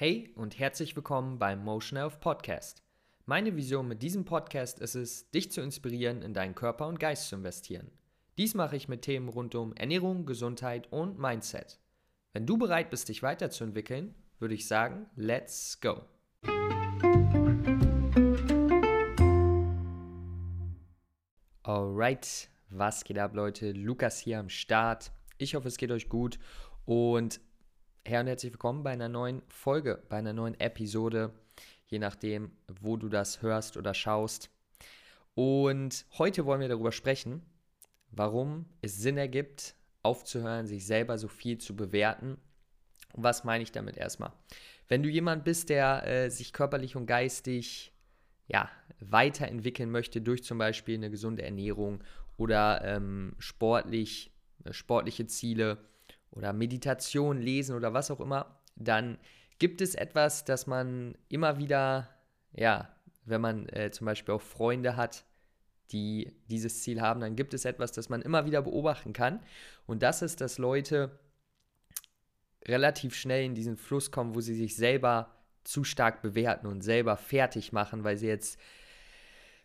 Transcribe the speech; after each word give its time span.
Hey 0.00 0.30
und 0.36 0.60
herzlich 0.60 0.94
willkommen 0.94 1.40
beim 1.40 1.64
Motion 1.64 1.98
Health 1.98 2.20
Podcast. 2.20 2.84
Meine 3.26 3.56
Vision 3.56 3.88
mit 3.88 4.00
diesem 4.00 4.24
Podcast 4.24 4.78
ist 4.78 4.94
es, 4.94 5.28
dich 5.32 5.50
zu 5.50 5.60
inspirieren, 5.60 6.22
in 6.22 6.34
deinen 6.34 6.54
Körper 6.54 6.86
und 6.86 7.00
Geist 7.00 7.28
zu 7.28 7.34
investieren. 7.34 7.90
Dies 8.38 8.54
mache 8.54 8.76
ich 8.76 8.86
mit 8.86 9.02
Themen 9.02 9.28
rund 9.28 9.56
um 9.56 9.74
Ernährung, 9.74 10.24
Gesundheit 10.24 10.86
und 10.92 11.18
Mindset. 11.18 11.80
Wenn 12.32 12.46
du 12.46 12.56
bereit 12.56 12.90
bist, 12.90 13.08
dich 13.08 13.24
weiterzuentwickeln, 13.24 14.14
würde 14.38 14.54
ich 14.54 14.68
sagen, 14.68 15.06
let's 15.16 15.80
go. 15.80 16.02
Alright, 21.64 22.50
was 22.70 23.02
geht 23.02 23.18
ab, 23.18 23.34
Leute? 23.34 23.72
Lukas 23.72 24.20
hier 24.20 24.38
am 24.38 24.48
Start. 24.48 25.10
Ich 25.38 25.56
hoffe, 25.56 25.66
es 25.66 25.76
geht 25.76 25.90
euch 25.90 26.08
gut 26.08 26.38
und 26.84 27.40
her 28.08 28.20
und 28.20 28.26
herzlich 28.26 28.52
willkommen 28.52 28.82
bei 28.82 28.92
einer 28.92 29.10
neuen 29.10 29.42
Folge, 29.48 30.02
bei 30.08 30.16
einer 30.16 30.32
neuen 30.32 30.58
Episode, 30.58 31.30
je 31.88 31.98
nachdem, 31.98 32.52
wo 32.80 32.96
du 32.96 33.10
das 33.10 33.42
hörst 33.42 33.76
oder 33.76 33.92
schaust. 33.92 34.48
Und 35.34 36.06
heute 36.16 36.46
wollen 36.46 36.62
wir 36.62 36.68
darüber 36.68 36.90
sprechen, 36.90 37.42
warum 38.10 38.64
es 38.80 38.96
Sinn 38.96 39.18
ergibt, 39.18 39.74
aufzuhören, 40.02 40.66
sich 40.66 40.86
selber 40.86 41.18
so 41.18 41.28
viel 41.28 41.58
zu 41.58 41.76
bewerten. 41.76 42.38
Und 43.12 43.22
was 43.24 43.44
meine 43.44 43.62
ich 43.62 43.72
damit 43.72 43.98
erstmal? 43.98 44.32
Wenn 44.88 45.02
du 45.02 45.10
jemand 45.10 45.44
bist, 45.44 45.68
der 45.68 46.06
äh, 46.06 46.30
sich 46.30 46.54
körperlich 46.54 46.96
und 46.96 47.04
geistig 47.04 47.92
ja, 48.46 48.70
weiterentwickeln 49.00 49.90
möchte 49.90 50.22
durch 50.22 50.42
zum 50.44 50.56
Beispiel 50.56 50.94
eine 50.94 51.10
gesunde 51.10 51.42
Ernährung 51.42 52.02
oder 52.38 52.82
ähm, 52.84 53.34
sportlich, 53.38 54.32
äh, 54.64 54.72
sportliche 54.72 55.26
Ziele, 55.26 55.76
oder 56.30 56.52
Meditation, 56.52 57.38
Lesen 57.38 57.76
oder 57.76 57.94
was 57.94 58.10
auch 58.10 58.20
immer, 58.20 58.58
dann 58.76 59.18
gibt 59.58 59.80
es 59.80 59.94
etwas, 59.94 60.44
das 60.44 60.66
man 60.66 61.16
immer 61.28 61.58
wieder, 61.58 62.08
ja, 62.52 62.88
wenn 63.24 63.40
man 63.40 63.68
äh, 63.68 63.90
zum 63.90 64.06
Beispiel 64.06 64.34
auch 64.34 64.42
Freunde 64.42 64.96
hat, 64.96 65.24
die 65.90 66.32
dieses 66.48 66.82
Ziel 66.82 67.00
haben, 67.00 67.20
dann 67.20 67.36
gibt 67.36 67.54
es 67.54 67.64
etwas, 67.64 67.92
das 67.92 68.08
man 68.08 68.22
immer 68.22 68.44
wieder 68.44 68.62
beobachten 68.62 69.12
kann. 69.12 69.40
Und 69.86 70.02
das 70.02 70.22
ist, 70.22 70.40
dass 70.40 70.58
Leute 70.58 71.18
relativ 72.66 73.14
schnell 73.14 73.44
in 73.44 73.54
diesen 73.54 73.76
Fluss 73.76 74.10
kommen, 74.10 74.34
wo 74.34 74.40
sie 74.40 74.54
sich 74.54 74.76
selber 74.76 75.34
zu 75.64 75.84
stark 75.84 76.22
bewerten 76.22 76.66
und 76.66 76.82
selber 76.82 77.16
fertig 77.16 77.72
machen, 77.72 78.04
weil 78.04 78.16
sie 78.16 78.26
jetzt 78.26 78.58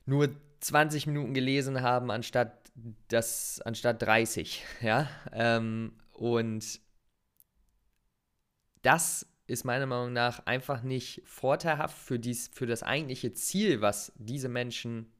nur 0.06 0.30
20 0.62 1.08
Minuten 1.08 1.34
gelesen 1.34 1.82
haben, 1.82 2.12
anstatt 2.12 2.72
das, 3.10 3.62
anstatt 3.62 4.02
30. 4.02 4.64
Ja? 4.82 5.10
Ähm, 5.32 5.94
und 6.24 6.80
das 8.82 9.28
ist 9.46 9.66
meiner 9.66 9.88
Meinung 9.88 10.14
nach 10.14 10.46
einfach 10.46 10.82
nicht 10.82 11.22
vorteilhaft 11.26 11.98
für, 11.98 12.18
dies, 12.18 12.48
für 12.48 12.66
das 12.66 12.82
eigentliche 12.82 13.34
Ziel, 13.34 13.82
was 13.82 14.14
diese 14.16 14.48
Menschen, 14.48 15.12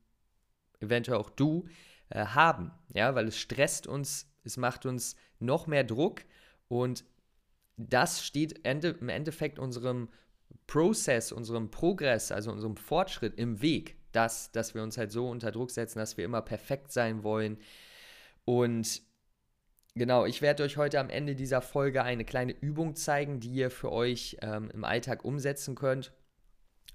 eventuell 0.80 1.18
auch 1.18 1.30
du, 1.30 1.68
äh, 2.08 2.26
haben. 2.28 2.72
Ja, 2.94 3.16
weil 3.16 3.28
es 3.28 3.38
stresst 3.38 3.86
uns, 3.86 4.32
es 4.46 4.56
macht 4.56 4.86
uns 4.86 5.18
noch 5.40 5.68
mehr 5.68 5.84
Druck 5.84 6.22
und 6.70 7.04
das 7.76 8.26
steht 8.26 8.66
Ende, 8.66 8.96
im 9.02 9.10
Endeffekt 9.10 9.60
unserem 9.60 10.08
Prozess, 10.68 11.34
unserem 11.34 11.70
Progress, 11.70 12.32
also 12.32 12.50
unserem 12.50 12.78
Fortschritt 12.78 13.38
im 13.38 13.62
Weg, 13.62 13.98
dass, 14.14 14.54
dass 14.54 14.74
wir 14.74 14.82
uns 14.82 14.98
halt 14.98 15.12
so 15.12 15.28
unter 15.28 15.52
Druck 15.52 15.72
setzen, 15.72 16.00
dass 16.00 16.16
wir 16.16 16.24
immer 16.24 16.42
perfekt 16.42 16.94
sein 16.94 17.24
wollen. 17.24 17.58
Und 18.46 19.04
Genau, 19.96 20.26
ich 20.26 20.42
werde 20.42 20.64
euch 20.64 20.78
heute 20.78 21.00
am 21.00 21.10
Ende 21.10 21.36
dieser 21.36 21.62
Folge 21.62 22.04
eine 22.04 22.26
kleine 22.26 22.54
Übung 22.54 22.96
zeigen, 22.96 23.40
die 23.40 23.52
ihr 23.52 23.70
für 23.70 23.92
euch 23.92 24.38
ähm, 24.42 24.72
im 24.72 24.84
Alltag 24.84 25.24
umsetzen 25.24 25.76
könnt. 25.76 26.12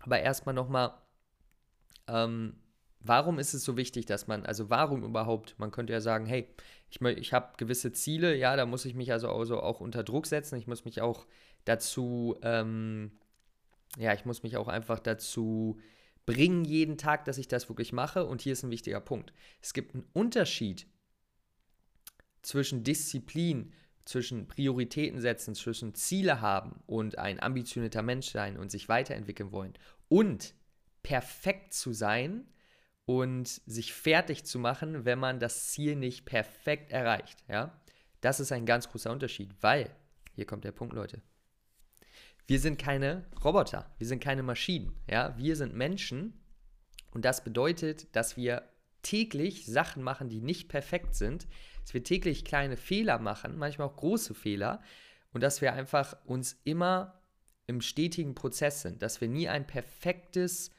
Aber 0.01 0.19
erstmal 0.19 0.55
nochmal, 0.55 0.95
ähm, 2.09 2.57
warum 2.99 3.39
ist 3.39 3.55
es 3.55 3.65
so 3.65 3.77
wichtig, 3.77 4.07
dass 4.07 4.27
man, 4.27 4.45
also 4.45 4.69
warum 4.69 5.05
überhaupt, 5.05 5.57
man 5.59 5.71
könnte 5.71 5.93
ja 5.93 6.01
sagen, 6.01 6.27
hey, 6.27 6.49
ich, 6.91 7.01
ich 7.01 7.33
habe 7.33 7.57
gewisse 7.57 7.93
Ziele, 7.93 8.35
ja, 8.35 8.57
da 8.57 8.67
muss 8.67 8.85
ich 8.85 8.95
mich 8.95 9.13
also, 9.13 9.31
also 9.31 9.61
auch 9.61 9.81
unter 9.81 10.03
Druck 10.03 10.27
setzen, 10.27 10.57
ich 10.57 10.67
muss 10.67 10.85
mich 10.85 11.01
auch 11.01 11.27
dazu, 11.65 12.37
ähm, 12.43 13.13
ja, 13.97 14.13
ich 14.13 14.25
muss 14.25 14.43
mich 14.43 14.57
auch 14.57 14.69
einfach 14.69 14.99
dazu 14.99 15.79
bringen 16.27 16.65
jeden 16.65 16.99
Tag, 16.99 17.25
dass 17.25 17.39
ich 17.39 17.49
das 17.49 17.69
wirklich 17.69 17.93
mache. 17.93 18.27
Und 18.27 18.43
hier 18.43 18.53
ist 18.53 18.63
ein 18.63 18.71
wichtiger 18.71 19.01
Punkt. 19.01 19.33
Es 19.63 19.73
gibt 19.73 19.95
einen 19.95 20.05
Unterschied 20.13 20.87
zwischen 22.49 22.83
Disziplin, 22.83 23.75
zwischen 24.07 24.49
Prioritäten 24.49 25.21
setzen, 25.21 25.55
zwischen 25.55 25.95
Ziele 25.95 26.41
haben 26.41 26.81
und 26.87 27.19
ein 27.19 27.43
ambitionierter 27.43 28.03
Mensch 28.03 28.31
sein 28.31 28.57
und 28.57 28.71
sich 28.71 28.89
weiterentwickeln 28.89 29.53
wollen 29.53 29.75
und 30.09 30.55
perfekt 31.03 31.75
zu 31.75 31.93
sein 31.93 32.49
und 33.05 33.49
sich 33.67 33.93
fertig 33.93 34.47
zu 34.47 34.59
machen, 34.59 35.05
wenn 35.05 35.19
man 35.19 35.41
das 35.41 35.67
Ziel 35.69 35.95
nicht 35.95 36.25
perfekt 36.25 36.91
erreicht. 36.91 37.45
Ja? 37.49 37.79
Das 38.23 38.41
ist 38.41 38.51
ein 38.51 38.65
ganz 38.65 38.89
großer 38.89 39.13
Unterschied, 39.13 39.51
weil, 39.61 39.95
hier 40.35 40.47
kommt 40.47 40.65
der 40.65 40.73
Punkt, 40.73 40.95
Leute, 40.95 41.21
wir 42.47 42.61
sind 42.61 42.79
keine 42.79 43.27
Roboter, 43.45 43.95
wir 43.99 44.07
sind 44.07 44.25
keine 44.25 44.43
Maschinen. 44.43 44.97
Ja? 45.07 45.37
Wir 45.37 45.55
sind 45.55 45.75
Menschen 45.75 46.41
und 47.11 47.27
das 47.27 47.45
bedeutet, 47.45 48.17
dass 48.17 48.39
wir 48.39 48.63
täglich 49.03 49.67
Sachen 49.67 50.03
machen, 50.03 50.31
die 50.31 50.41
nicht 50.41 50.69
perfekt 50.69 51.15
sind, 51.15 51.47
dass 51.89 51.95
wir 51.95 52.05
täglich 52.05 52.45
kleine 52.45 52.77
Fehler 52.77 53.19
machen, 53.19 53.57
manchmal 53.57 53.89
auch 53.89 53.97
große 53.97 54.35
Fehler 54.35 54.83
und 55.33 55.43
dass 55.43 55.63
wir 55.63 55.73
einfach 55.73 56.19
uns 56.27 56.61
immer 56.65 57.19
im 57.67 57.81
stetigen 57.81 58.35
Prozess 58.35 58.83
sind, 58.83 59.01
dass 59.01 59.23
wir 59.23 59.29
nie 59.29 59.49
ein 59.49 59.67
perfektes 59.67 60.71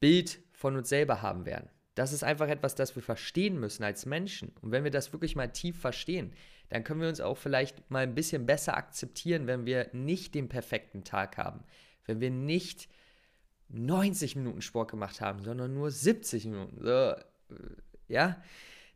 Bild 0.00 0.40
von 0.50 0.74
uns 0.74 0.88
selber 0.88 1.22
haben 1.22 1.46
werden. 1.46 1.70
Das 1.94 2.12
ist 2.12 2.24
einfach 2.24 2.48
etwas, 2.48 2.74
das 2.74 2.96
wir 2.96 3.04
verstehen 3.04 3.60
müssen 3.60 3.84
als 3.84 4.04
Menschen. 4.04 4.52
Und 4.62 4.72
wenn 4.72 4.82
wir 4.82 4.90
das 4.90 5.12
wirklich 5.12 5.36
mal 5.36 5.52
tief 5.52 5.78
verstehen, 5.78 6.32
dann 6.68 6.82
können 6.82 7.00
wir 7.00 7.08
uns 7.08 7.20
auch 7.20 7.36
vielleicht 7.36 7.88
mal 7.88 8.02
ein 8.02 8.16
bisschen 8.16 8.46
besser 8.46 8.76
akzeptieren, 8.76 9.46
wenn 9.46 9.64
wir 9.64 9.90
nicht 9.92 10.34
den 10.34 10.48
perfekten 10.48 11.04
Tag 11.04 11.36
haben, 11.36 11.62
wenn 12.06 12.20
wir 12.20 12.32
nicht 12.32 12.88
90 13.68 14.34
Minuten 14.34 14.60
Sport 14.60 14.90
gemacht 14.90 15.20
haben, 15.20 15.44
sondern 15.44 15.72
nur 15.72 15.92
70 15.92 16.46
Minuten. 16.46 16.82
So, 16.82 16.90
äh, 16.90 17.22
ja, 18.08 18.42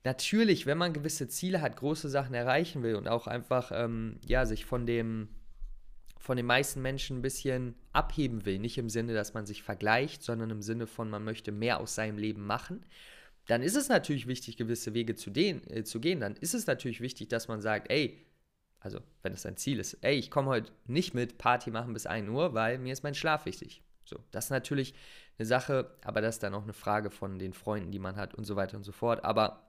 natürlich, 0.07 0.67
wenn 0.67 0.79
man 0.79 0.93
gewisse 0.93 1.27
Ziele 1.27 1.61
hat, 1.61 1.77
große 1.77 2.09
Sachen 2.09 2.33
erreichen 2.33 2.83
will 2.85 2.95
und 2.95 3.09
auch 3.09 3.27
einfach 3.27 3.73
ähm, 3.75 4.19
ja, 4.25 4.47
sich 4.47 4.65
von 4.65 4.87
dem 4.87 5.29
von 6.19 6.37
den 6.37 6.47
meisten 6.47 6.83
Menschen 6.83 7.19
ein 7.19 7.23
bisschen 7.23 7.77
abheben 7.93 8.47
will, 8.47 8.59
nicht 8.59 8.79
im 8.79 8.89
Sinne, 8.89 9.15
dass 9.15 9.35
man 9.35 9.47
sich 9.47 9.63
vergleicht, 9.63 10.25
sondern 10.25 10.51
im 10.51 10.63
Sinne 10.63 10.89
von, 10.89 11.09
man 11.09 11.23
möchte 11.23 11.53
mehr 11.53 11.79
aus 11.79 11.95
seinem 11.95 12.19
Leben 12.19 12.45
machen, 12.45 12.85
dann 13.47 13.63
ist 13.63 13.77
es 13.77 13.89
natürlich 13.89 14.27
wichtig, 14.27 14.57
gewisse 14.57 14.93
Wege 14.93 15.15
zu, 15.15 15.31
den, 15.31 15.63
äh, 15.71 15.85
zu 15.85 16.01
gehen. 16.01 16.19
Dann 16.19 16.35
ist 16.35 16.55
es 16.55 16.67
natürlich 16.67 17.01
wichtig, 17.01 17.29
dass 17.29 17.47
man 17.47 17.61
sagt, 17.61 17.93
ey, 17.93 18.27
also 18.81 18.99
wenn 19.23 19.35
es 19.35 19.47
ein 19.47 19.57
Ziel 19.57 19.79
ist, 19.79 19.99
ey, 20.01 20.17
ich 20.17 20.31
komme 20.31 20.49
heute 20.49 20.73
nicht 20.87 21.15
mit 21.15 21.39
Party 21.39 21.71
machen 21.71 21.93
bis 21.93 22.07
1 22.07 22.29
Uhr, 22.29 22.55
weil 22.55 22.79
mir 22.79 22.93
ist 22.93 23.05
mein 23.05 23.15
Schlaf 23.15 23.47
wichtig. 23.47 23.83
So, 24.05 24.19
das 24.33 24.47
ist 24.47 24.51
natürlich 24.51 24.95
eine 25.39 25.47
Sache, 25.47 25.93
aber 26.03 26.21
das 26.21 26.37
ist 26.37 26.43
dann 26.43 26.55
auch 26.55 26.65
eine 26.65 26.73
Frage 26.73 27.11
von 27.11 27.39
den 27.39 27.53
Freunden, 27.53 27.93
die 27.93 27.99
man 27.99 28.17
hat 28.17 28.35
und 28.35 28.45
so 28.45 28.57
weiter 28.57 28.77
und 28.77 28.85
so 28.85 28.93
fort. 28.93 29.25
Aber 29.25 29.66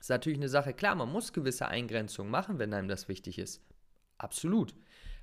ist 0.00 0.10
natürlich 0.10 0.38
eine 0.38 0.48
Sache, 0.48 0.74
klar, 0.74 0.94
man 0.94 1.10
muss 1.10 1.32
gewisse 1.32 1.68
Eingrenzungen 1.68 2.30
machen, 2.30 2.58
wenn 2.58 2.74
einem 2.74 2.88
das 2.88 3.08
wichtig 3.08 3.38
ist. 3.38 3.62
Absolut. 4.18 4.74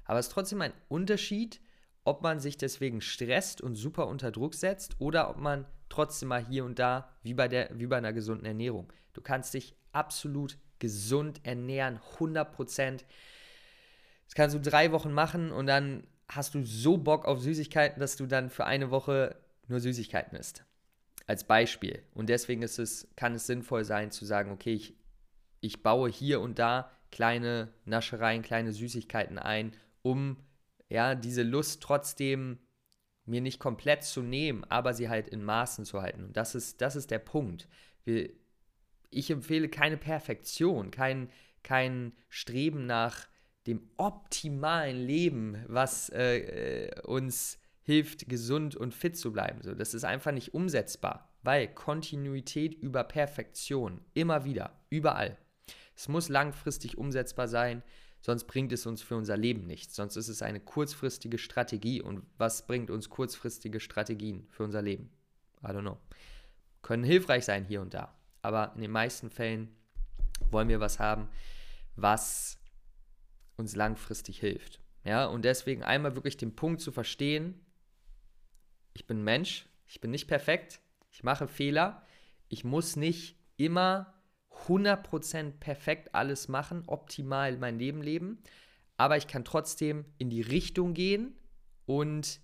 Aber 0.05 0.19
es 0.19 0.27
ist 0.27 0.33
trotzdem 0.33 0.61
ein 0.61 0.73
Unterschied, 0.89 1.61
ob 2.03 2.23
man 2.23 2.39
sich 2.39 2.57
deswegen 2.57 3.01
stresst 3.01 3.61
und 3.61 3.75
super 3.75 4.07
unter 4.07 4.31
Druck 4.31 4.55
setzt 4.55 4.99
oder 4.99 5.29
ob 5.29 5.37
man 5.37 5.65
trotzdem 5.89 6.29
mal 6.29 6.43
hier 6.43 6.65
und 6.65 6.79
da, 6.79 7.09
wie 7.21 7.33
bei, 7.33 7.47
der, 7.47 7.69
wie 7.73 7.85
bei 7.85 7.97
einer 7.97 8.13
gesunden 8.13 8.45
Ernährung. 8.45 8.91
Du 9.13 9.21
kannst 9.21 9.53
dich 9.53 9.75
absolut 9.91 10.57
gesund 10.79 11.41
ernähren, 11.43 11.99
100 12.13 12.51
Prozent. 12.51 13.05
Das 14.25 14.33
kannst 14.33 14.55
du 14.55 14.59
drei 14.59 14.91
Wochen 14.91 15.11
machen 15.11 15.51
und 15.51 15.67
dann 15.67 16.07
hast 16.27 16.55
du 16.55 16.63
so 16.63 16.97
Bock 16.97 17.25
auf 17.25 17.39
Süßigkeiten, 17.41 17.99
dass 17.99 18.15
du 18.15 18.25
dann 18.25 18.49
für 18.49 18.65
eine 18.65 18.89
Woche 18.89 19.35
nur 19.67 19.79
Süßigkeiten 19.79 20.37
isst 20.37 20.65
als 21.31 21.45
Beispiel. 21.45 22.03
Und 22.13 22.27
deswegen 22.27 22.61
ist 22.61 22.77
es, 22.77 23.07
kann 23.15 23.33
es 23.33 23.47
sinnvoll 23.47 23.85
sein 23.85 24.11
zu 24.11 24.25
sagen, 24.25 24.51
okay, 24.51 24.73
ich, 24.73 24.97
ich 25.61 25.81
baue 25.81 26.09
hier 26.09 26.41
und 26.41 26.59
da 26.59 26.91
kleine 27.09 27.73
Naschereien, 27.85 28.41
kleine 28.41 28.73
Süßigkeiten 28.73 29.39
ein, 29.39 29.71
um 30.01 30.35
ja, 30.89 31.15
diese 31.15 31.43
Lust 31.43 31.81
trotzdem 31.81 32.59
mir 33.23 33.39
nicht 33.39 33.59
komplett 33.59 34.03
zu 34.03 34.21
nehmen, 34.21 34.65
aber 34.65 34.93
sie 34.93 35.07
halt 35.07 35.29
in 35.29 35.41
Maßen 35.41 35.85
zu 35.85 36.01
halten. 36.01 36.25
Und 36.25 36.35
das 36.35 36.53
ist, 36.53 36.81
das 36.81 36.97
ist 36.97 37.11
der 37.11 37.19
Punkt. 37.19 37.69
Wir, 38.03 38.29
ich 39.09 39.31
empfehle 39.31 39.69
keine 39.69 39.95
Perfektion, 39.95 40.91
kein, 40.91 41.29
kein 41.63 42.11
Streben 42.27 42.85
nach 42.87 43.29
dem 43.67 43.89
optimalen 43.95 44.97
Leben, 44.97 45.63
was 45.67 46.09
äh, 46.09 46.87
äh 46.87 47.01
uns 47.03 47.57
hilft, 47.91 48.29
gesund 48.29 48.75
und 48.75 48.93
fit 48.93 49.17
zu 49.17 49.33
bleiben. 49.33 49.61
So, 49.61 49.75
das 49.75 49.93
ist 49.93 50.05
einfach 50.05 50.31
nicht 50.31 50.53
umsetzbar, 50.53 51.29
weil 51.43 51.67
Kontinuität 51.67 52.73
über 52.73 53.03
Perfektion, 53.03 54.01
immer 54.13 54.45
wieder, 54.45 54.79
überall. 54.89 55.37
Es 55.95 56.07
muss 56.07 56.29
langfristig 56.29 56.97
umsetzbar 56.97 57.47
sein. 57.47 57.83
sonst 58.23 58.45
bringt 58.45 58.71
es 58.71 58.85
uns 58.85 59.01
für 59.01 59.15
unser 59.17 59.35
Leben 59.35 59.65
nichts. 59.65 59.95
Sonst 59.95 60.15
ist 60.15 60.27
es 60.29 60.43
eine 60.43 60.59
kurzfristige 60.59 61.37
Strategie. 61.39 62.01
Und 62.01 62.23
was 62.37 62.67
bringt 62.67 62.91
uns 62.91 63.09
kurzfristige 63.09 63.79
Strategien 63.79 64.47
für 64.51 64.63
unser 64.63 64.81
Leben? 64.81 65.09
I 65.63 65.67
don't 65.67 65.81
know. 65.81 65.97
Können 66.83 67.03
hilfreich 67.03 67.45
sein 67.45 67.65
hier 67.65 67.81
und 67.81 67.93
da. 67.93 68.15
Aber 68.43 68.73
in 68.75 68.81
den 68.81 68.91
meisten 68.91 69.31
Fällen 69.31 69.69
wollen 70.51 70.69
wir 70.69 70.79
was 70.79 70.99
haben, 70.99 71.29
was 71.95 72.59
uns 73.57 73.75
langfristig 73.75 74.39
hilft. 74.39 74.79
Ja, 75.03 75.25
und 75.25 75.43
deswegen 75.43 75.83
einmal 75.83 76.15
wirklich 76.15 76.37
den 76.37 76.55
Punkt 76.55 76.81
zu 76.81 76.91
verstehen, 76.91 77.59
ich 78.93 79.07
bin 79.07 79.23
Mensch, 79.23 79.67
ich 79.87 80.01
bin 80.01 80.11
nicht 80.11 80.27
perfekt, 80.27 80.81
ich 81.11 81.23
mache 81.23 81.47
Fehler, 81.47 82.05
ich 82.47 82.63
muss 82.63 82.95
nicht 82.95 83.37
immer 83.57 84.13
100% 84.67 85.59
perfekt 85.59 86.13
alles 86.13 86.47
machen, 86.47 86.83
optimal 86.87 87.57
mein 87.57 87.79
Leben 87.79 88.01
leben, 88.01 88.41
aber 88.97 89.17
ich 89.17 89.27
kann 89.27 89.45
trotzdem 89.45 90.05
in 90.17 90.29
die 90.29 90.41
Richtung 90.41 90.93
gehen 90.93 91.35
und 91.85 92.39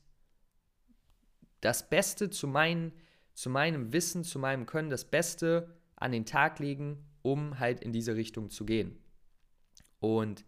das 1.62 1.90
Beste 1.90 2.30
zu, 2.30 2.48
mein, 2.48 2.94
zu 3.34 3.50
meinem 3.50 3.94
Wissen, 3.94 4.24
zu 4.24 4.40
meinem 4.40 4.66
Können, 4.66 4.90
das 4.90 5.06
Beste 5.06 5.76
an 5.96 6.12
den 6.12 6.26
Tag 6.26 6.60
legen, 6.60 7.06
um 7.22 7.60
halt 7.60 7.82
in 7.82 7.92
diese 7.92 8.16
Richtung 8.16 8.50
zu 8.50 8.66
gehen. 8.66 8.98
Und 10.00 10.46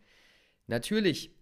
natürlich, 0.68 1.36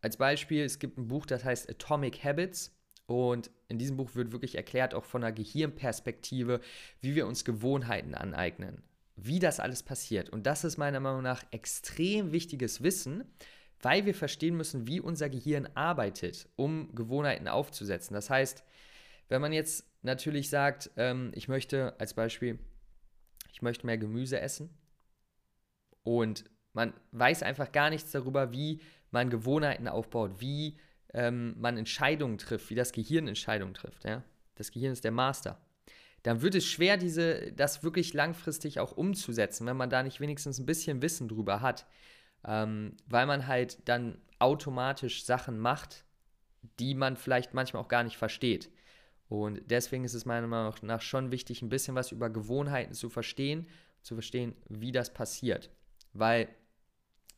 als 0.00 0.16
Beispiel, 0.16 0.64
es 0.64 0.78
gibt 0.78 0.98
ein 0.98 1.08
Buch, 1.08 1.26
das 1.26 1.44
heißt 1.44 1.68
Atomic 1.68 2.24
Habits. 2.24 2.76
Und 3.10 3.50
in 3.66 3.76
diesem 3.76 3.96
Buch 3.96 4.14
wird 4.14 4.30
wirklich 4.30 4.54
erklärt, 4.54 4.94
auch 4.94 5.04
von 5.04 5.22
der 5.22 5.32
Gehirnperspektive, 5.32 6.60
wie 7.00 7.16
wir 7.16 7.26
uns 7.26 7.44
Gewohnheiten 7.44 8.14
aneignen, 8.14 8.84
wie 9.16 9.40
das 9.40 9.58
alles 9.58 9.82
passiert. 9.82 10.30
Und 10.30 10.46
das 10.46 10.62
ist 10.62 10.76
meiner 10.76 11.00
Meinung 11.00 11.22
nach 11.22 11.42
extrem 11.50 12.30
wichtiges 12.30 12.84
Wissen, 12.84 13.24
weil 13.82 14.06
wir 14.06 14.14
verstehen 14.14 14.56
müssen, 14.56 14.86
wie 14.86 15.00
unser 15.00 15.28
Gehirn 15.28 15.68
arbeitet, 15.74 16.48
um 16.54 16.94
Gewohnheiten 16.94 17.48
aufzusetzen. 17.48 18.14
Das 18.14 18.30
heißt, 18.30 18.62
wenn 19.28 19.40
man 19.40 19.52
jetzt 19.52 19.90
natürlich 20.02 20.48
sagt, 20.48 20.92
ähm, 20.96 21.32
ich 21.34 21.48
möchte 21.48 21.98
als 21.98 22.14
Beispiel, 22.14 22.60
ich 23.52 23.60
möchte 23.60 23.86
mehr 23.86 23.98
Gemüse 23.98 24.38
essen 24.38 24.70
und 26.04 26.44
man 26.74 26.94
weiß 27.10 27.42
einfach 27.42 27.72
gar 27.72 27.90
nichts 27.90 28.12
darüber, 28.12 28.52
wie 28.52 28.80
man 29.10 29.30
Gewohnheiten 29.30 29.88
aufbaut, 29.88 30.40
wie 30.40 30.78
ähm, 31.14 31.54
man 31.58 31.76
Entscheidungen 31.76 32.38
trifft, 32.38 32.70
wie 32.70 32.74
das 32.74 32.92
Gehirn 32.92 33.28
Entscheidungen 33.28 33.74
trifft. 33.74 34.04
Ja? 34.04 34.22
Das 34.54 34.70
Gehirn 34.70 34.92
ist 34.92 35.04
der 35.04 35.12
Master. 35.12 35.60
Dann 36.22 36.42
wird 36.42 36.54
es 36.54 36.66
schwer, 36.66 36.96
diese, 36.96 37.52
das 37.52 37.82
wirklich 37.82 38.12
langfristig 38.12 38.78
auch 38.78 38.92
umzusetzen, 38.92 39.66
wenn 39.66 39.76
man 39.76 39.90
da 39.90 40.02
nicht 40.02 40.20
wenigstens 40.20 40.58
ein 40.58 40.66
bisschen 40.66 41.02
Wissen 41.02 41.28
drüber 41.28 41.60
hat. 41.60 41.86
Ähm, 42.44 42.96
weil 43.06 43.26
man 43.26 43.46
halt 43.46 43.78
dann 43.86 44.18
automatisch 44.38 45.24
Sachen 45.24 45.58
macht, 45.58 46.04
die 46.78 46.94
man 46.94 47.16
vielleicht 47.16 47.54
manchmal 47.54 47.82
auch 47.82 47.88
gar 47.88 48.02
nicht 48.02 48.16
versteht. 48.16 48.70
Und 49.28 49.62
deswegen 49.70 50.04
ist 50.04 50.14
es 50.14 50.24
meiner 50.24 50.46
Meinung 50.46 50.74
nach 50.82 51.02
schon 51.02 51.30
wichtig, 51.30 51.62
ein 51.62 51.68
bisschen 51.68 51.94
was 51.94 52.12
über 52.12 52.30
Gewohnheiten 52.30 52.94
zu 52.94 53.08
verstehen, 53.08 53.66
zu 54.02 54.14
verstehen, 54.14 54.54
wie 54.68 54.92
das 54.92 55.12
passiert. 55.12 55.70
Weil 56.12 56.48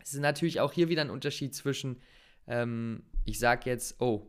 es 0.02 0.14
ist 0.14 0.20
natürlich 0.20 0.60
auch 0.60 0.72
hier 0.72 0.88
wieder 0.88 1.02
ein 1.02 1.10
Unterschied 1.10 1.54
zwischen 1.54 2.00
ähm, 2.46 3.02
ich 3.24 3.38
sage 3.38 3.70
jetzt, 3.70 4.00
oh, 4.00 4.28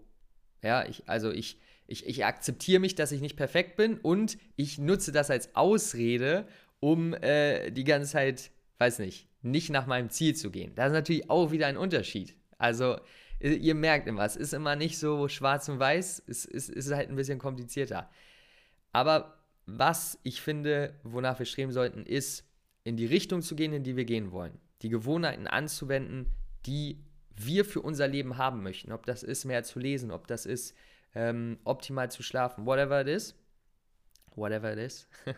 ja, 0.62 0.86
ich, 0.86 1.08
also 1.08 1.32
ich, 1.32 1.60
ich, 1.88 2.06
ich 2.08 2.26
akzeptiere 2.26 2.80
mich, 2.80 2.96
dass 2.96 3.12
ich 3.12 3.22
nicht 3.22 3.36
perfekt 3.36 3.76
bin 3.76 3.98
und 3.98 4.38
ich 4.56 4.78
nutze 4.78 5.12
das 5.12 5.30
als 5.30 5.56
Ausrede, 5.56 6.48
um 6.80 7.14
äh, 7.14 7.72
die 7.72 7.84
ganze 7.84 8.12
Zeit, 8.12 8.52
weiß 8.78 9.00
nicht, 9.00 9.28
nicht 9.42 9.70
nach 9.70 9.88
meinem 9.88 10.10
Ziel 10.10 10.36
zu 10.36 10.52
gehen. 10.52 10.74
Das 10.76 10.88
ist 10.88 10.94
natürlich 10.94 11.30
auch 11.30 11.52
wieder 11.52 11.68
ein 11.68 11.78
Unterschied. 11.78 12.36
Also 12.58 12.98
äh, 13.40 13.54
ihr 13.54 13.76
merkt 13.76 14.08
immer, 14.08 14.24
es 14.24 14.36
ist 14.36 14.54
immer 14.54 14.76
nicht 14.76 14.98
so 14.98 15.28
schwarz 15.28 15.68
und 15.70 15.80
weiß, 15.80 16.24
es, 16.28 16.46
es, 16.46 16.70
es 16.70 16.88
ist 16.88 16.94
halt 16.94 17.10
ein 17.10 17.16
bisschen 17.16 17.40
komplizierter. 17.40 18.10
Aber 18.92 19.38
was 19.66 20.20
ich 20.24 20.42
finde, 20.42 21.00
wonach 21.04 21.40
wir 21.40 21.46
streben 21.46 21.72
sollten, 21.72 22.06
ist, 22.06 22.46
in 22.84 22.98
die 22.98 23.06
Richtung 23.06 23.42
zu 23.42 23.56
gehen, 23.56 23.74
in 23.74 23.84
die 23.84 23.96
wir 23.96 24.06
gehen 24.06 24.32
wollen. 24.32 24.60
Die 24.82 24.90
Gewohnheiten 24.90 25.48
anzuwenden, 25.48 26.32
die 26.66 26.98
wir 27.36 27.66
für 27.66 27.82
unser 27.82 28.08
Leben 28.08 28.38
haben 28.38 28.64
möchten. 28.64 28.92
Ob 28.92 29.06
das 29.06 29.24
ist, 29.24 29.46
mehr 29.46 29.64
zu 29.64 29.80
lesen, 29.80 30.12
ob 30.12 30.28
das 30.28 30.46
ist, 30.46 30.76
ähm, 31.16 31.60
optimal 31.64 32.12
zu 32.12 32.24
schlafen, 32.24 32.66
whatever 32.66 33.02
it 33.02 33.08
is. 33.08 33.36
Whatever 34.36 34.74
it 34.74 34.80
is. 34.80 35.08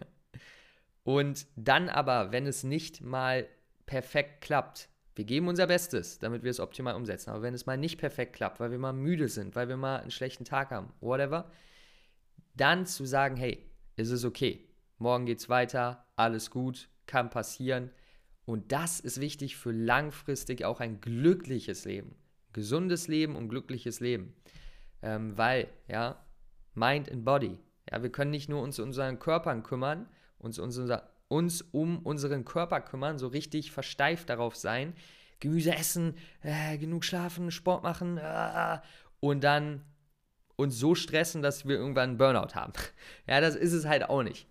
Und 1.03 1.45
dann 1.55 1.89
aber, 1.89 2.31
wenn 2.31 2.47
es 2.47 2.63
nicht 2.63 3.01
mal 3.01 3.47
perfekt 3.85 4.41
klappt, 4.41 4.89
wir 5.15 5.23
geben 5.23 5.47
unser 5.47 5.67
Bestes, 5.67 6.19
damit 6.19 6.43
wir 6.43 6.51
es 6.51 6.59
optimal 6.59 6.95
umsetzen. 6.95 7.29
Aber 7.29 7.41
wenn 7.41 7.53
es 7.53 7.65
mal 7.65 7.77
nicht 7.77 7.97
perfekt 7.97 8.33
klappt, 8.33 8.59
weil 8.59 8.71
wir 8.71 8.79
mal 8.79 8.91
müde 8.91 9.29
sind, 9.29 9.55
weil 9.55 9.69
wir 9.69 9.77
mal 9.77 10.01
einen 10.01 10.11
schlechten 10.11 10.43
Tag 10.43 10.71
haben, 10.71 10.91
whatever, 10.99 11.49
dann 12.55 12.85
zu 12.85 13.05
sagen, 13.05 13.37
hey, 13.37 13.69
es 13.95 14.09
ist 14.09 14.25
okay. 14.25 14.67
Morgen 14.97 15.25
geht's 15.25 15.47
weiter, 15.47 16.05
alles 16.15 16.51
gut, 16.51 16.89
kann 17.05 17.29
passieren. 17.29 17.91
Und 18.45 18.71
das 18.71 18.99
ist 18.99 19.19
wichtig 19.19 19.57
für 19.57 19.71
langfristig 19.71 20.65
auch 20.65 20.79
ein 20.79 21.01
glückliches 21.01 21.85
Leben. 21.85 22.15
Gesundes 22.53 23.07
Leben 23.07 23.35
und 23.35 23.49
glückliches 23.49 23.99
Leben. 23.99 24.33
Ähm, 25.01 25.37
weil, 25.37 25.67
ja, 25.87 26.23
Mind 26.75 27.11
and 27.11 27.25
Body. 27.25 27.57
Ja, 27.91 28.01
wir 28.01 28.11
können 28.11 28.31
nicht 28.31 28.49
nur 28.49 28.61
uns 28.61 28.79
um 28.79 28.87
unseren 28.87 29.19
Körpern 29.19 29.63
kümmern, 29.63 30.07
uns, 30.37 30.59
uns, 30.59 30.77
unser, 30.77 31.09
uns 31.27 31.61
um 31.61 31.99
unseren 31.99 32.45
Körper 32.45 32.81
kümmern, 32.81 33.17
so 33.17 33.27
richtig 33.27 33.71
versteift 33.71 34.29
darauf 34.29 34.55
sein, 34.55 34.93
Gemüse 35.39 35.75
essen, 35.75 36.15
äh, 36.41 36.77
genug 36.77 37.03
schlafen, 37.03 37.51
Sport 37.51 37.83
machen 37.83 38.17
äh, 38.17 38.79
und 39.19 39.43
dann 39.43 39.81
uns 40.55 40.77
so 40.77 40.95
stressen, 40.95 41.41
dass 41.41 41.67
wir 41.67 41.75
irgendwann 41.75 42.11
einen 42.11 42.17
Burnout 42.17 42.55
haben. 42.55 42.73
Ja, 43.27 43.41
das 43.41 43.55
ist 43.55 43.73
es 43.73 43.85
halt 43.85 44.07
auch 44.09 44.23
nicht. 44.23 44.47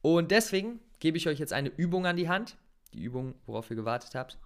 Und 0.00 0.30
deswegen 0.30 0.80
gebe 1.00 1.18
ich 1.18 1.28
euch 1.28 1.38
jetzt 1.38 1.52
eine 1.52 1.68
Übung 1.68 2.06
an 2.06 2.16
die 2.16 2.28
Hand, 2.28 2.56
die 2.96 3.04
Übung, 3.04 3.34
worauf 3.46 3.70
ihr 3.70 3.76
gewartet 3.76 4.14
habt. 4.14 4.38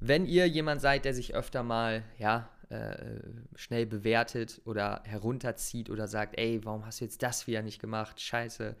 Wenn 0.00 0.26
ihr 0.26 0.46
jemand 0.46 0.80
seid, 0.80 1.04
der 1.04 1.14
sich 1.14 1.34
öfter 1.34 1.62
mal, 1.62 2.04
ja, 2.18 2.48
äh, 2.68 3.20
schnell 3.54 3.86
bewertet 3.86 4.60
oder 4.64 5.02
herunterzieht 5.04 5.90
oder 5.90 6.06
sagt, 6.06 6.38
ey, 6.38 6.64
warum 6.64 6.84
hast 6.84 7.00
du 7.00 7.04
jetzt 7.04 7.22
das 7.22 7.46
wieder 7.46 7.62
nicht 7.62 7.80
gemacht? 7.80 8.20
Scheiße, 8.20 8.76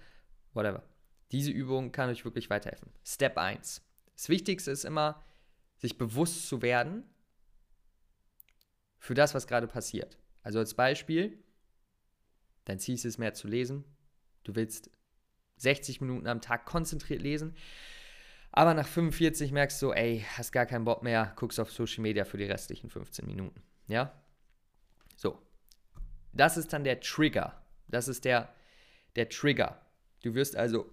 whatever. 0.52 0.82
Diese 1.32 1.50
Übung 1.50 1.92
kann 1.92 2.10
euch 2.10 2.24
wirklich 2.24 2.50
weiterhelfen. 2.50 2.90
Step 3.04 3.38
1. 3.38 3.82
Das 4.14 4.28
Wichtigste 4.28 4.70
ist 4.70 4.84
immer, 4.84 5.24
sich 5.78 5.96
bewusst 5.96 6.48
zu 6.48 6.62
werden 6.62 7.04
für 8.98 9.14
das, 9.14 9.34
was 9.34 9.46
gerade 9.46 9.66
passiert. 9.66 10.18
Also 10.42 10.58
als 10.58 10.74
Beispiel, 10.74 11.42
dein 12.64 12.78
Ziel 12.78 12.94
ist 12.94 13.04
es 13.04 13.18
mehr 13.18 13.34
zu 13.34 13.48
lesen. 13.48 13.84
Du 14.44 14.54
willst 14.54 14.90
60 15.56 16.00
Minuten 16.00 16.26
am 16.26 16.40
Tag 16.40 16.66
konzentriert 16.66 17.22
lesen. 17.22 17.54
Aber 18.58 18.74
nach 18.74 18.88
45 18.88 19.52
merkst 19.52 19.80
du, 19.80 19.92
ey, 19.92 20.26
hast 20.36 20.50
gar 20.50 20.66
keinen 20.66 20.84
Bock 20.84 21.04
mehr, 21.04 21.32
guckst 21.36 21.60
auf 21.60 21.70
Social 21.70 22.02
Media 22.02 22.24
für 22.24 22.38
die 22.38 22.44
restlichen 22.46 22.90
15 22.90 23.24
Minuten. 23.24 23.62
Ja? 23.86 24.12
So. 25.14 25.38
Das 26.32 26.56
ist 26.56 26.72
dann 26.72 26.82
der 26.82 26.98
Trigger. 26.98 27.62
Das 27.86 28.08
ist 28.08 28.24
der, 28.24 28.52
der 29.14 29.28
Trigger. 29.28 29.80
Du 30.24 30.34
wirst 30.34 30.56
also, 30.56 30.90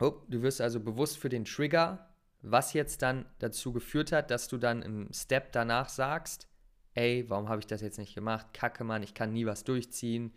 oh, 0.00 0.22
du 0.28 0.40
wirst 0.40 0.62
also 0.62 0.80
bewusst 0.80 1.18
für 1.18 1.28
den 1.28 1.44
Trigger, 1.44 2.08
was 2.40 2.72
jetzt 2.72 3.02
dann 3.02 3.26
dazu 3.38 3.74
geführt 3.74 4.10
hat, 4.10 4.30
dass 4.30 4.48
du 4.48 4.56
dann 4.56 4.80
im 4.80 5.12
Step 5.12 5.52
danach 5.52 5.90
sagst, 5.90 6.48
ey, 6.94 7.28
warum 7.28 7.50
habe 7.50 7.60
ich 7.60 7.66
das 7.66 7.82
jetzt 7.82 7.98
nicht 7.98 8.14
gemacht? 8.14 8.46
Kacke, 8.54 8.82
Mann, 8.82 9.02
ich 9.02 9.12
kann 9.12 9.34
nie 9.34 9.44
was 9.44 9.64
durchziehen. 9.64 10.32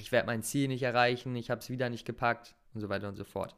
Ich 0.00 0.12
werde 0.12 0.28
mein 0.28 0.42
Ziel 0.42 0.68
nicht 0.68 0.82
erreichen, 0.82 1.36
ich 1.36 1.50
habe 1.50 1.60
es 1.60 1.68
wieder 1.68 1.90
nicht 1.90 2.06
gepackt 2.06 2.56
und 2.72 2.80
so 2.80 2.88
weiter 2.88 3.10
und 3.10 3.16
so 3.16 3.24
fort. 3.24 3.54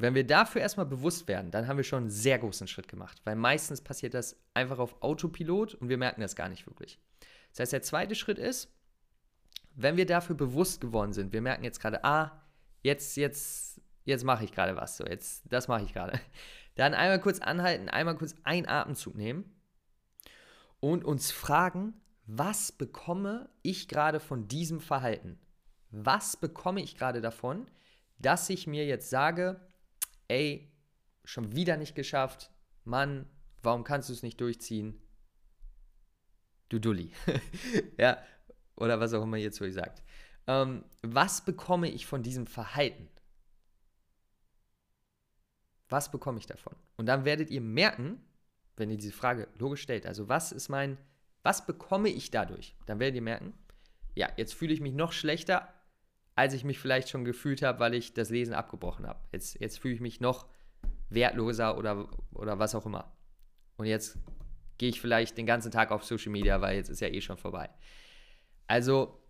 Wenn 0.00 0.14
wir 0.14 0.24
dafür 0.24 0.60
erstmal 0.60 0.86
bewusst 0.86 1.26
werden, 1.26 1.50
dann 1.50 1.66
haben 1.66 1.76
wir 1.76 1.84
schon 1.84 2.04
einen 2.04 2.10
sehr 2.10 2.38
großen 2.38 2.68
Schritt 2.68 2.86
gemacht, 2.86 3.20
weil 3.24 3.34
meistens 3.34 3.80
passiert 3.80 4.14
das 4.14 4.40
einfach 4.54 4.78
auf 4.78 5.02
Autopilot 5.02 5.74
und 5.74 5.88
wir 5.88 5.98
merken 5.98 6.20
das 6.20 6.36
gar 6.36 6.48
nicht 6.48 6.66
wirklich. 6.68 7.00
Das 7.50 7.60
heißt, 7.60 7.72
der 7.72 7.82
zweite 7.82 8.14
Schritt 8.14 8.38
ist, 8.38 8.72
wenn 9.74 9.96
wir 9.96 10.06
dafür 10.06 10.36
bewusst 10.36 10.80
geworden 10.80 11.12
sind, 11.12 11.32
wir 11.32 11.42
merken 11.42 11.64
jetzt 11.64 11.80
gerade, 11.80 12.04
ah, 12.04 12.40
jetzt, 12.82 13.16
jetzt, 13.16 13.80
jetzt 14.04 14.22
mache 14.22 14.44
ich 14.44 14.52
gerade 14.52 14.76
was, 14.76 14.96
so, 14.96 15.04
jetzt, 15.04 15.42
das 15.52 15.66
mache 15.66 15.84
ich 15.84 15.92
gerade. 15.92 16.20
Dann 16.76 16.94
einmal 16.94 17.20
kurz 17.20 17.40
anhalten, 17.40 17.88
einmal 17.88 18.16
kurz 18.16 18.36
einen 18.44 18.68
Atemzug 18.68 19.16
nehmen 19.16 19.52
und 20.78 21.04
uns 21.04 21.32
fragen, 21.32 22.00
was 22.24 22.70
bekomme 22.70 23.48
ich 23.62 23.88
gerade 23.88 24.20
von 24.20 24.46
diesem 24.46 24.80
Verhalten? 24.80 25.40
Was 25.90 26.36
bekomme 26.36 26.82
ich 26.82 26.96
gerade 26.96 27.20
davon, 27.20 27.66
dass 28.18 28.48
ich 28.50 28.68
mir 28.68 28.86
jetzt 28.86 29.10
sage, 29.10 29.60
ey, 30.28 30.72
schon 31.24 31.54
wieder 31.54 31.76
nicht 31.76 31.94
geschafft, 31.94 32.50
Mann, 32.84 33.28
warum 33.62 33.84
kannst 33.84 34.08
du 34.08 34.12
es 34.12 34.22
nicht 34.22 34.40
durchziehen? 34.40 35.00
Du 36.68 36.78
Dulli. 36.78 37.12
ja, 37.98 38.22
oder 38.76 39.00
was 39.00 39.14
auch 39.14 39.22
immer 39.22 39.36
ihr 39.36 39.52
zu 39.52 39.64
euch 39.64 39.74
sagt. 39.74 40.02
Ähm, 40.46 40.84
was 41.02 41.44
bekomme 41.44 41.90
ich 41.90 42.06
von 42.06 42.22
diesem 42.22 42.46
Verhalten? 42.46 43.08
Was 45.88 46.10
bekomme 46.10 46.38
ich 46.38 46.46
davon? 46.46 46.76
Und 46.96 47.06
dann 47.06 47.24
werdet 47.24 47.50
ihr 47.50 47.60
merken, 47.60 48.22
wenn 48.76 48.90
ihr 48.90 48.96
diese 48.96 49.12
Frage 49.12 49.48
logisch 49.58 49.82
stellt, 49.82 50.06
also 50.06 50.28
was 50.28 50.52
ist 50.52 50.68
mein, 50.68 50.98
was 51.42 51.66
bekomme 51.66 52.08
ich 52.10 52.30
dadurch? 52.30 52.76
Dann 52.86 53.00
werdet 53.00 53.16
ihr 53.16 53.22
merken, 53.22 53.54
ja, 54.14 54.30
jetzt 54.36 54.54
fühle 54.54 54.74
ich 54.74 54.80
mich 54.80 54.92
noch 54.92 55.12
schlechter, 55.12 55.72
als 56.38 56.54
ich 56.54 56.62
mich 56.62 56.78
vielleicht 56.78 57.08
schon 57.08 57.24
gefühlt 57.24 57.62
habe, 57.62 57.80
weil 57.80 57.94
ich 57.94 58.14
das 58.14 58.30
Lesen 58.30 58.54
abgebrochen 58.54 59.08
habe. 59.08 59.18
Jetzt, 59.32 59.58
jetzt 59.58 59.80
fühle 59.80 59.94
ich 59.94 60.00
mich 60.00 60.20
noch 60.20 60.46
wertloser 61.10 61.76
oder, 61.76 62.08
oder 62.30 62.60
was 62.60 62.76
auch 62.76 62.86
immer. 62.86 63.12
Und 63.76 63.86
jetzt 63.86 64.18
gehe 64.78 64.88
ich 64.88 65.00
vielleicht 65.00 65.36
den 65.36 65.46
ganzen 65.46 65.72
Tag 65.72 65.90
auf 65.90 66.04
Social 66.04 66.30
Media, 66.30 66.60
weil 66.60 66.76
jetzt 66.76 66.90
ist 66.90 67.00
ja 67.00 67.08
eh 67.08 67.20
schon 67.20 67.38
vorbei. 67.38 67.68
Also 68.68 69.20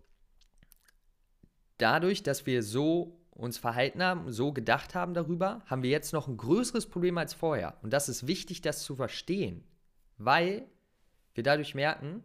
dadurch, 1.79 2.21
dass 2.21 2.45
wir 2.45 2.61
so 2.61 3.19
uns 3.31 3.57
verhalten 3.57 4.03
haben, 4.03 4.31
so 4.31 4.53
gedacht 4.53 4.93
haben 4.93 5.15
darüber, 5.15 5.63
haben 5.65 5.81
wir 5.81 5.89
jetzt 5.89 6.13
noch 6.13 6.27
ein 6.27 6.37
größeres 6.37 6.85
Problem 6.85 7.17
als 7.17 7.33
vorher. 7.33 7.79
Und 7.81 7.91
das 7.91 8.07
ist 8.07 8.27
wichtig, 8.27 8.61
das 8.61 8.83
zu 8.83 8.95
verstehen, 8.95 9.63
weil 10.19 10.67
wir 11.33 11.41
dadurch 11.41 11.73
merken, 11.73 12.21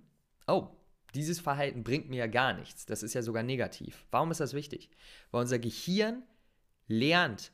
oh, 0.46 0.68
dieses 1.14 1.40
Verhalten 1.40 1.84
bringt 1.84 2.08
mir 2.08 2.16
ja 2.16 2.26
gar 2.26 2.52
nichts. 2.52 2.86
Das 2.86 3.02
ist 3.02 3.14
ja 3.14 3.22
sogar 3.22 3.42
negativ. 3.42 4.06
Warum 4.10 4.30
ist 4.30 4.40
das 4.40 4.54
wichtig? 4.54 4.90
Weil 5.30 5.42
unser 5.42 5.58
Gehirn 5.58 6.22
lernt 6.86 7.52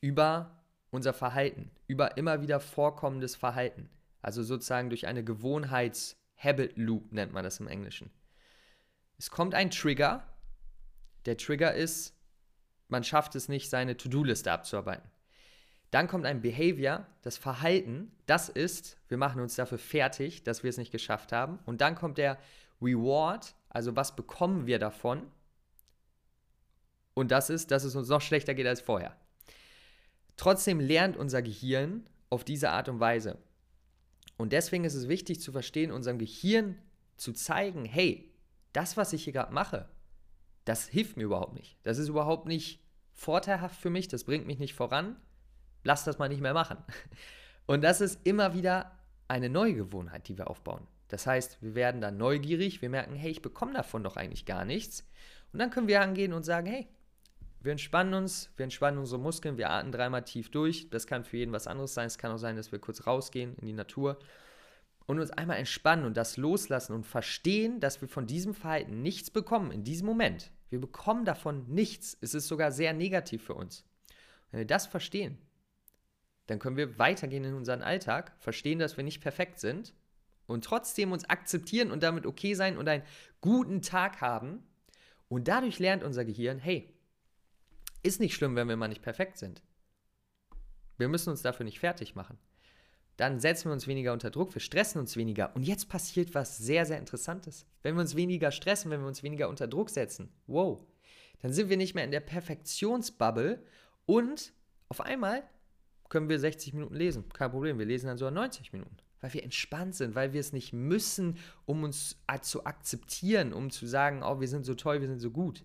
über 0.00 0.64
unser 0.90 1.12
Verhalten, 1.12 1.70
über 1.86 2.16
immer 2.16 2.42
wieder 2.42 2.60
vorkommendes 2.60 3.36
Verhalten. 3.36 3.88
Also 4.20 4.42
sozusagen 4.42 4.88
durch 4.88 5.06
eine 5.06 5.24
Gewohnheits-Habit-Loop 5.24 7.12
nennt 7.12 7.32
man 7.32 7.44
das 7.44 7.60
im 7.60 7.66
Englischen. 7.66 8.10
Es 9.18 9.30
kommt 9.30 9.54
ein 9.54 9.70
Trigger. 9.70 10.26
Der 11.26 11.36
Trigger 11.36 11.74
ist, 11.74 12.14
man 12.88 13.04
schafft 13.04 13.34
es 13.34 13.48
nicht, 13.48 13.70
seine 13.70 13.96
To-Do-Liste 13.96 14.50
abzuarbeiten. 14.50 15.11
Dann 15.92 16.08
kommt 16.08 16.24
ein 16.24 16.40
Behavior, 16.40 17.06
das 17.20 17.36
Verhalten, 17.36 18.10
das 18.24 18.48
ist, 18.48 18.96
wir 19.08 19.18
machen 19.18 19.42
uns 19.42 19.56
dafür 19.56 19.76
fertig, 19.76 20.42
dass 20.42 20.62
wir 20.62 20.70
es 20.70 20.78
nicht 20.78 20.90
geschafft 20.90 21.32
haben. 21.32 21.58
Und 21.66 21.82
dann 21.82 21.96
kommt 21.96 22.16
der 22.16 22.38
Reward, 22.80 23.54
also 23.68 23.94
was 23.94 24.16
bekommen 24.16 24.66
wir 24.66 24.78
davon? 24.78 25.30
Und 27.12 27.30
das 27.30 27.50
ist, 27.50 27.70
dass 27.70 27.84
es 27.84 27.94
uns 27.94 28.08
noch 28.08 28.22
schlechter 28.22 28.54
geht 28.54 28.66
als 28.66 28.80
vorher. 28.80 29.14
Trotzdem 30.38 30.80
lernt 30.80 31.18
unser 31.18 31.42
Gehirn 31.42 32.08
auf 32.30 32.42
diese 32.42 32.70
Art 32.70 32.88
und 32.88 32.98
Weise. 32.98 33.36
Und 34.38 34.54
deswegen 34.54 34.84
ist 34.84 34.94
es 34.94 35.08
wichtig 35.08 35.42
zu 35.42 35.52
verstehen, 35.52 35.92
unserem 35.92 36.18
Gehirn 36.18 36.78
zu 37.18 37.34
zeigen, 37.34 37.84
hey, 37.84 38.32
das, 38.72 38.96
was 38.96 39.12
ich 39.12 39.24
hier 39.24 39.34
gerade 39.34 39.52
mache, 39.52 39.90
das 40.64 40.88
hilft 40.88 41.18
mir 41.18 41.24
überhaupt 41.24 41.52
nicht. 41.52 41.76
Das 41.82 41.98
ist 41.98 42.08
überhaupt 42.08 42.46
nicht 42.46 42.82
vorteilhaft 43.12 43.78
für 43.78 43.90
mich, 43.90 44.08
das 44.08 44.24
bringt 44.24 44.46
mich 44.46 44.58
nicht 44.58 44.72
voran 44.72 45.16
lass 45.84 46.04
das 46.04 46.18
mal 46.18 46.28
nicht 46.28 46.40
mehr 46.40 46.54
machen. 46.54 46.78
Und 47.66 47.82
das 47.82 48.00
ist 48.00 48.20
immer 48.24 48.54
wieder 48.54 48.92
eine 49.28 49.48
neue 49.48 49.74
Gewohnheit, 49.74 50.28
die 50.28 50.36
wir 50.36 50.48
aufbauen. 50.48 50.86
Das 51.08 51.26
heißt, 51.26 51.58
wir 51.60 51.74
werden 51.74 52.00
dann 52.00 52.16
neugierig, 52.16 52.82
wir 52.82 52.88
merken, 52.88 53.14
hey, 53.14 53.30
ich 53.30 53.42
bekomme 53.42 53.74
davon 53.74 54.02
doch 54.02 54.16
eigentlich 54.16 54.46
gar 54.46 54.64
nichts. 54.64 55.06
Und 55.52 55.58
dann 55.58 55.70
können 55.70 55.88
wir 55.88 56.00
angehen 56.00 56.32
und 56.32 56.44
sagen, 56.44 56.66
hey, 56.66 56.88
wir 57.60 57.72
entspannen 57.72 58.14
uns, 58.14 58.50
wir 58.56 58.64
entspannen 58.64 58.98
unsere 58.98 59.20
Muskeln, 59.20 59.56
wir 59.56 59.70
atmen 59.70 59.92
dreimal 59.92 60.24
tief 60.24 60.50
durch. 60.50 60.90
Das 60.90 61.06
kann 61.06 61.24
für 61.24 61.36
jeden 61.36 61.52
was 61.52 61.66
anderes 61.66 61.94
sein. 61.94 62.06
Es 62.06 62.18
kann 62.18 62.32
auch 62.32 62.38
sein, 62.38 62.56
dass 62.56 62.72
wir 62.72 62.78
kurz 62.78 63.06
rausgehen 63.06 63.56
in 63.56 63.66
die 63.66 63.72
Natur 63.72 64.18
und 65.06 65.20
uns 65.20 65.30
einmal 65.30 65.58
entspannen 65.58 66.04
und 66.04 66.16
das 66.16 66.36
loslassen 66.36 66.94
und 66.94 67.06
verstehen, 67.06 67.80
dass 67.80 68.00
wir 68.00 68.08
von 68.08 68.26
diesem 68.26 68.54
Verhalten 68.54 69.02
nichts 69.02 69.30
bekommen 69.30 69.70
in 69.70 69.84
diesem 69.84 70.06
Moment. 70.06 70.50
Wir 70.70 70.80
bekommen 70.80 71.24
davon 71.24 71.66
nichts. 71.68 72.16
Es 72.20 72.34
ist 72.34 72.48
sogar 72.48 72.72
sehr 72.72 72.92
negativ 72.94 73.44
für 73.44 73.54
uns. 73.54 73.84
Wenn 74.50 74.60
wir 74.60 74.66
das 74.66 74.86
verstehen, 74.86 75.38
dann 76.52 76.58
können 76.58 76.76
wir 76.76 76.98
weitergehen 76.98 77.44
in 77.44 77.54
unseren 77.54 77.80
Alltag, 77.80 78.34
verstehen, 78.38 78.78
dass 78.78 78.98
wir 78.98 79.04
nicht 79.04 79.22
perfekt 79.22 79.58
sind 79.58 79.94
und 80.46 80.64
trotzdem 80.64 81.10
uns 81.10 81.24
akzeptieren 81.24 81.90
und 81.90 82.02
damit 82.02 82.26
okay 82.26 82.52
sein 82.52 82.76
und 82.76 82.86
einen 82.88 83.04
guten 83.40 83.80
Tag 83.80 84.20
haben. 84.20 84.62
Und 85.28 85.48
dadurch 85.48 85.78
lernt 85.78 86.04
unser 86.04 86.26
Gehirn, 86.26 86.58
hey, 86.58 86.94
ist 88.02 88.20
nicht 88.20 88.34
schlimm, 88.34 88.54
wenn 88.54 88.68
wir 88.68 88.76
mal 88.76 88.88
nicht 88.88 89.00
perfekt 89.00 89.38
sind. 89.38 89.62
Wir 90.98 91.08
müssen 91.08 91.30
uns 91.30 91.40
dafür 91.40 91.64
nicht 91.64 91.80
fertig 91.80 92.16
machen. 92.16 92.36
Dann 93.16 93.40
setzen 93.40 93.70
wir 93.70 93.72
uns 93.72 93.86
weniger 93.86 94.12
unter 94.12 94.30
Druck, 94.30 94.54
wir 94.54 94.60
stressen 94.60 95.00
uns 95.00 95.16
weniger. 95.16 95.56
Und 95.56 95.62
jetzt 95.62 95.88
passiert 95.88 96.34
was 96.34 96.58
sehr, 96.58 96.84
sehr 96.84 96.98
Interessantes. 96.98 97.64
Wenn 97.80 97.94
wir 97.94 98.02
uns 98.02 98.14
weniger 98.14 98.50
stressen, 98.50 98.90
wenn 98.90 99.00
wir 99.00 99.08
uns 99.08 99.22
weniger 99.22 99.48
unter 99.48 99.68
Druck 99.68 99.88
setzen, 99.88 100.30
wow, 100.46 100.84
dann 101.40 101.54
sind 101.54 101.70
wir 101.70 101.78
nicht 101.78 101.94
mehr 101.94 102.04
in 102.04 102.10
der 102.10 102.20
Perfektionsbubble 102.20 103.64
und 104.04 104.52
auf 104.90 105.00
einmal 105.00 105.44
können 106.12 106.28
wir 106.28 106.38
60 106.38 106.74
Minuten 106.74 106.94
lesen. 106.94 107.26
Kein 107.30 107.50
Problem, 107.50 107.78
wir 107.78 107.86
lesen 107.86 108.06
dann 108.06 108.18
sogar 108.18 108.32
90 108.32 108.74
Minuten. 108.74 108.98
Weil 109.22 109.32
wir 109.32 109.42
entspannt 109.42 109.94
sind, 109.94 110.14
weil 110.14 110.34
wir 110.34 110.40
es 110.40 110.52
nicht 110.52 110.74
müssen, 110.74 111.38
um 111.64 111.84
uns 111.84 112.18
zu 112.42 112.66
akzeptieren, 112.66 113.54
um 113.54 113.70
zu 113.70 113.86
sagen, 113.86 114.22
oh, 114.22 114.38
wir 114.38 114.46
sind 114.46 114.66
so 114.66 114.74
toll, 114.74 115.00
wir 115.00 115.08
sind 115.08 115.20
so 115.20 115.30
gut. 115.30 115.64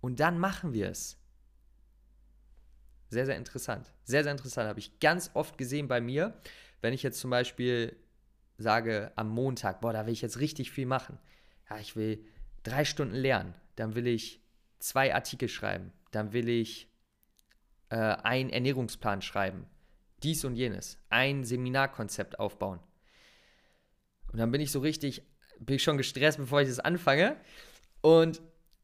Und 0.00 0.20
dann 0.20 0.38
machen 0.38 0.72
wir 0.72 0.88
es. 0.88 1.18
Sehr, 3.08 3.26
sehr 3.26 3.36
interessant. 3.36 3.92
Sehr, 4.04 4.22
sehr 4.22 4.30
interessant. 4.30 4.68
Habe 4.68 4.78
ich 4.78 5.00
ganz 5.00 5.32
oft 5.34 5.58
gesehen 5.58 5.88
bei 5.88 6.00
mir, 6.00 6.40
wenn 6.80 6.94
ich 6.94 7.02
jetzt 7.02 7.18
zum 7.18 7.30
Beispiel 7.30 7.96
sage 8.58 9.10
am 9.16 9.30
Montag, 9.30 9.80
boah, 9.80 9.92
da 9.92 10.06
will 10.06 10.12
ich 10.12 10.22
jetzt 10.22 10.38
richtig 10.38 10.70
viel 10.70 10.86
machen. 10.86 11.18
Ja, 11.68 11.80
ich 11.80 11.96
will 11.96 12.24
drei 12.62 12.84
Stunden 12.84 13.16
lernen. 13.16 13.52
Dann 13.74 13.96
will 13.96 14.06
ich 14.06 14.44
zwei 14.78 15.12
Artikel 15.12 15.48
schreiben. 15.48 15.92
Dann 16.12 16.32
will 16.32 16.48
ich 16.48 16.91
äh, 17.92 18.16
einen 18.22 18.50
Ernährungsplan 18.50 19.22
schreiben 19.22 19.66
dies 20.22 20.44
und 20.44 20.56
jenes, 20.56 20.98
ein 21.08 21.44
Seminarkonzept 21.44 22.38
aufbauen. 22.38 22.80
Und 24.32 24.38
dann 24.38 24.50
bin 24.50 24.60
ich 24.60 24.70
so 24.70 24.80
richtig, 24.80 25.22
bin 25.58 25.76
ich 25.76 25.82
schon 25.82 25.98
gestresst, 25.98 26.38
bevor 26.38 26.60
ich 26.60 26.68
das 26.68 26.80
anfange. 26.80 27.36
Und 28.00 28.40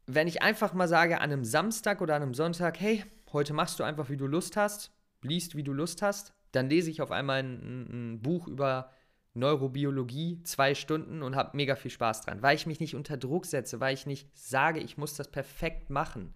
wenn 0.07 0.29
ich 0.29 0.43
einfach 0.43 0.73
mal 0.75 0.89
sage, 0.89 1.21
an 1.21 1.33
einem 1.33 1.45
Samstag 1.45 2.01
oder 2.01 2.15
an 2.17 2.23
einem 2.23 2.35
Sonntag, 2.35 2.81
hey, 2.81 3.05
heute 3.33 3.53
machst 3.53 3.79
du 3.79 3.85
einfach, 3.85 4.11
wie 4.11 4.17
du 4.17 4.27
Lust 4.27 4.57
hast, 4.57 4.91
liest, 5.23 5.55
wie 5.55 5.63
du 5.63 5.73
Lust 5.73 6.03
hast, 6.03 6.33
dann 6.53 6.69
lese 6.69 6.91
ich 6.91 7.03
auf 7.03 7.11
einmal 7.11 7.41
ein, 7.41 8.15
ein 8.15 8.23
Buch 8.23 8.49
über 8.49 8.91
Neurobiologie, 9.35 10.43
zwei 10.43 10.75
Stunden 10.75 11.23
und 11.23 11.37
habe 11.37 11.57
mega 11.57 11.77
viel 11.77 11.91
Spaß 11.91 12.23
dran, 12.23 12.43
weil 12.43 12.57
ich 12.57 12.67
mich 12.67 12.81
nicht 12.81 12.95
unter 12.95 13.17
Druck 13.17 13.47
setze, 13.47 13.81
weil 13.81 13.95
ich 13.95 14.07
nicht 14.07 14.37
sage, 14.37 14.81
ich 14.81 14.97
muss 14.97 15.15
das 15.15 15.31
perfekt 15.31 15.91
machen. 15.91 16.35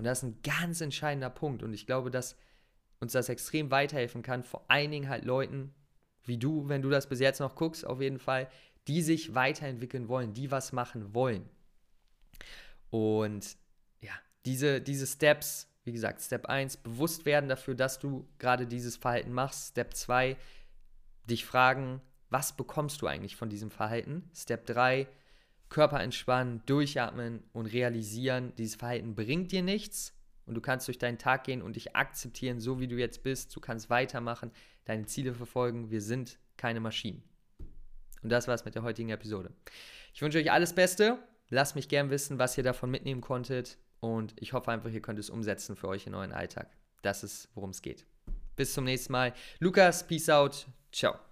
Und 0.00 0.04
das 0.04 0.22
ist 0.22 0.24
ein 0.24 0.40
ganz 0.42 0.80
entscheidender 0.80 1.28
Punkt. 1.28 1.62
Und 1.62 1.74
ich 1.74 1.84
glaube, 1.84 2.10
dass 2.10 2.34
uns 3.00 3.12
das 3.12 3.28
extrem 3.28 3.70
weiterhelfen 3.70 4.22
kann. 4.22 4.42
Vor 4.42 4.64
allen 4.68 4.90
Dingen 4.90 5.10
halt 5.10 5.26
Leuten 5.26 5.74
wie 6.24 6.38
du, 6.38 6.70
wenn 6.70 6.80
du 6.80 6.88
das 6.88 7.06
bis 7.06 7.20
jetzt 7.20 7.38
noch 7.38 7.54
guckst, 7.54 7.84
auf 7.86 8.00
jeden 8.00 8.18
Fall, 8.18 8.48
die 8.88 9.02
sich 9.02 9.34
weiterentwickeln 9.34 10.08
wollen, 10.08 10.32
die 10.32 10.50
was 10.50 10.72
machen 10.72 11.12
wollen. 11.14 11.46
Und 12.88 13.58
ja, 14.00 14.12
diese, 14.46 14.80
diese 14.80 15.06
Steps, 15.06 15.68
wie 15.84 15.92
gesagt, 15.92 16.22
Step 16.22 16.46
1, 16.46 16.78
bewusst 16.78 17.26
werden 17.26 17.50
dafür, 17.50 17.74
dass 17.74 17.98
du 17.98 18.26
gerade 18.38 18.66
dieses 18.66 18.96
Verhalten 18.96 19.34
machst. 19.34 19.72
Step 19.72 19.92
2, 19.92 20.38
dich 21.28 21.44
fragen, 21.44 22.00
was 22.30 22.56
bekommst 22.56 23.02
du 23.02 23.06
eigentlich 23.06 23.36
von 23.36 23.50
diesem 23.50 23.70
Verhalten? 23.70 24.30
Step 24.32 24.64
3, 24.64 25.06
Körper 25.70 26.00
entspannen, 26.00 26.62
durchatmen 26.66 27.42
und 27.52 27.66
realisieren, 27.66 28.52
dieses 28.58 28.74
Verhalten 28.74 29.14
bringt 29.14 29.52
dir 29.52 29.62
nichts 29.62 30.12
und 30.46 30.54
du 30.56 30.60
kannst 30.60 30.88
durch 30.88 30.98
deinen 30.98 31.16
Tag 31.16 31.44
gehen 31.44 31.62
und 31.62 31.76
dich 31.76 31.94
akzeptieren, 31.96 32.60
so 32.60 32.80
wie 32.80 32.88
du 32.88 32.96
jetzt 32.96 33.22
bist. 33.22 33.54
Du 33.54 33.60
kannst 33.60 33.88
weitermachen, 33.88 34.50
deine 34.84 35.06
Ziele 35.06 35.32
verfolgen. 35.32 35.90
Wir 35.90 36.02
sind 36.02 36.38
keine 36.56 36.80
Maschinen. 36.80 37.22
Und 38.22 38.30
das 38.30 38.48
war's 38.48 38.64
mit 38.64 38.74
der 38.74 38.82
heutigen 38.82 39.10
Episode. 39.10 39.52
Ich 40.12 40.20
wünsche 40.20 40.38
euch 40.38 40.50
alles 40.50 40.74
Beste. 40.74 41.18
Lasst 41.48 41.76
mich 41.76 41.88
gern 41.88 42.10
wissen, 42.10 42.38
was 42.38 42.58
ihr 42.58 42.64
davon 42.64 42.90
mitnehmen 42.90 43.20
konntet. 43.20 43.78
Und 44.00 44.34
ich 44.36 44.52
hoffe 44.52 44.72
einfach, 44.72 44.90
ihr 44.90 45.02
könnt 45.02 45.18
es 45.18 45.30
umsetzen 45.30 45.76
für 45.76 45.88
euch 45.88 46.06
in 46.06 46.14
euren 46.14 46.32
Alltag. 46.32 46.68
Das 47.02 47.22
ist, 47.22 47.48
worum 47.54 47.70
es 47.70 47.80
geht. 47.80 48.04
Bis 48.56 48.74
zum 48.74 48.84
nächsten 48.84 49.12
Mal. 49.12 49.32
Lukas, 49.58 50.06
peace 50.06 50.28
out. 50.28 50.66
Ciao. 50.92 51.29